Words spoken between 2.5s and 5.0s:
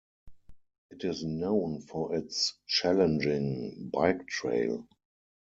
challenging bike trail.